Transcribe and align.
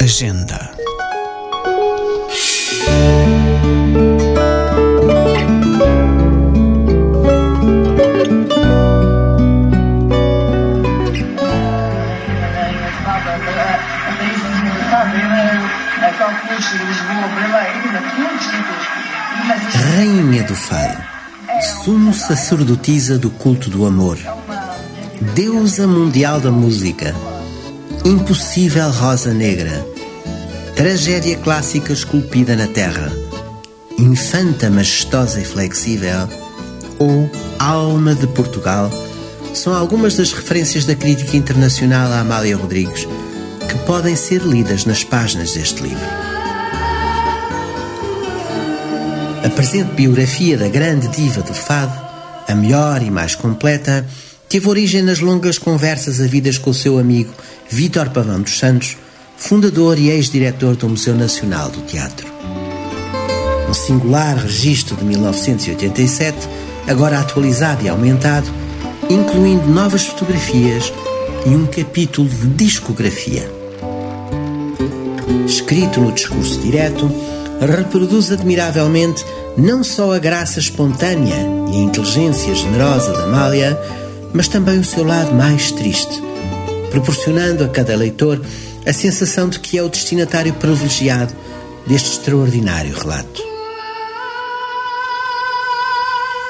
Agenda. 0.00 0.72
Rainha 19.70 20.42
do 20.42 20.56
Fado, 20.56 21.04
sumo 21.84 22.12
sacerdotisa 22.12 23.16
do 23.16 23.30
culto 23.30 23.70
do 23.70 23.86
amor, 23.86 24.18
deusa 25.36 25.86
mundial 25.86 26.40
da 26.40 26.50
música, 26.50 27.14
impossível 28.04 28.90
rosa 28.90 29.32
negra, 29.32 29.84
tragédia 30.76 31.36
clássica 31.38 31.92
esculpida 31.92 32.56
na 32.56 32.66
terra, 32.66 33.12
infanta 33.98 34.70
majestosa 34.70 35.40
e 35.40 35.44
flexível, 35.44 36.28
ou 36.98 37.30
alma 37.58 38.14
de 38.14 38.26
Portugal, 38.28 38.90
são 39.54 39.74
algumas 39.74 40.16
das 40.16 40.32
referências 40.32 40.84
da 40.84 40.94
crítica 40.94 41.36
internacional 41.36 42.12
a 42.12 42.20
Amália 42.20 42.56
Rodrigues 42.56 43.06
que 43.68 43.78
podem 43.84 44.16
ser 44.16 44.42
lidas 44.42 44.84
nas 44.84 45.04
páginas 45.04 45.52
deste 45.52 45.82
livro. 45.82 46.06
A 49.44 49.48
presente 49.50 49.92
biografia 49.92 50.56
da 50.56 50.68
grande 50.68 51.08
diva 51.08 51.42
do 51.42 51.54
fado, 51.54 51.92
a 52.46 52.54
melhor 52.54 53.02
e 53.02 53.10
mais 53.10 53.34
completa, 53.34 54.06
teve 54.48 54.68
origem 54.68 55.02
nas 55.02 55.20
longas 55.20 55.58
conversas 55.58 56.20
havidas 56.20 56.56
com 56.56 56.70
o 56.70 56.74
seu 56.74 56.98
amigo 56.98 57.32
Vítor 57.68 58.08
Pavão 58.10 58.40
dos 58.40 58.58
Santos, 58.58 58.96
fundador 59.36 59.98
e 59.98 60.08
ex-diretor 60.08 60.74
do 60.74 60.88
Museu 60.88 61.14
Nacional 61.14 61.68
do 61.68 61.82
Teatro. 61.82 62.26
Um 63.68 63.74
singular 63.74 64.36
registro 64.36 64.96
de 64.96 65.04
1987, 65.04 66.48
agora 66.86 67.20
atualizado 67.20 67.84
e 67.84 67.88
aumentado, 67.88 68.48
incluindo 69.10 69.68
novas 69.68 70.06
fotografias 70.06 70.92
e 71.44 71.50
um 71.50 71.66
capítulo 71.66 72.28
de 72.28 72.46
discografia. 72.48 73.48
Escrito 75.46 76.00
no 76.00 76.12
discurso 76.12 76.58
direto, 76.60 77.10
reproduz 77.60 78.32
admiravelmente 78.32 79.24
não 79.58 79.84
só 79.84 80.14
a 80.14 80.18
graça 80.18 80.58
espontânea 80.58 81.36
e 81.70 81.76
a 81.76 81.78
inteligência 81.80 82.54
generosa 82.54 83.12
da 83.12 83.24
Amália, 83.24 83.78
mas 84.32 84.48
também 84.48 84.78
o 84.78 84.84
seu 84.84 85.04
lado 85.04 85.34
mais 85.34 85.72
triste, 85.72 86.22
proporcionando 86.90 87.64
a 87.64 87.68
cada 87.68 87.96
leitor 87.96 88.40
a 88.86 88.92
sensação 88.92 89.48
de 89.48 89.60
que 89.60 89.78
é 89.78 89.82
o 89.82 89.88
destinatário 89.88 90.52
privilegiado 90.54 91.34
deste 91.86 92.12
extraordinário 92.12 92.96
relato. 92.96 93.42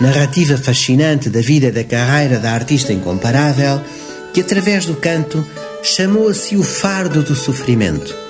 Narrativa 0.00 0.56
fascinante 0.56 1.30
da 1.30 1.40
vida 1.40 1.66
e 1.66 1.72
da 1.72 1.84
carreira 1.84 2.38
da 2.38 2.52
artista 2.52 2.92
incomparável, 2.92 3.80
que 4.32 4.40
através 4.40 4.86
do 4.86 4.96
canto 4.96 5.46
chamou 5.82 6.28
a 6.28 6.34
si 6.34 6.56
o 6.56 6.62
fardo 6.62 7.22
do 7.22 7.36
sofrimento 7.36 8.24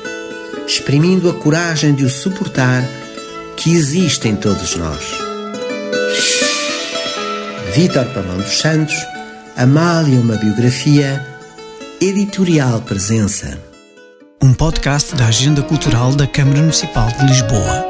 exprimindo 0.66 1.28
a 1.28 1.34
coragem 1.34 1.94
de 1.94 2.04
o 2.04 2.10
suportar 2.10 2.82
que 3.56 3.74
existe 3.74 4.28
em 4.28 4.36
todos 4.36 4.76
nós. 4.76 5.04
Vítor 7.74 8.06
Pamão 8.06 8.38
dos 8.38 8.58
Santos, 8.58 8.94
Amália, 9.56 10.20
uma 10.20 10.36
biografia, 10.36 11.24
Editorial 12.00 12.80
Presença. 12.80 13.56
Um 14.42 14.52
podcast 14.52 15.14
da 15.14 15.26
Agenda 15.26 15.62
Cultural 15.62 16.12
da 16.16 16.26
Câmara 16.26 16.58
Municipal 16.58 17.06
de 17.06 17.24
Lisboa. 17.24 17.86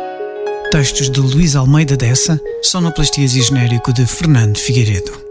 Textos 0.71 1.09
de 1.09 1.21
Luís 1.21 1.57
Almeida 1.57 1.97
Dessa, 1.97 2.39
sonoplastias 2.63 3.35
e 3.35 3.41
genérico 3.41 3.95
de 3.95 4.05
Fernando 4.05 4.59
Figueiredo. 4.59 5.24